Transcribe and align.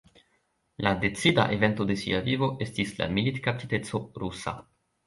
La 0.79 0.95
decida 0.95 1.45
evento 1.57 1.87
de 1.91 1.99
sia 2.05 2.23
vivo 2.31 2.51
estis 2.69 2.97
la 3.03 3.13
militkaptiteco 3.21 4.07
rusa. 4.25 4.61